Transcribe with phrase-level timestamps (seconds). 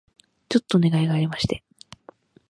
[0.49, 1.63] ちょっとお願いがありまして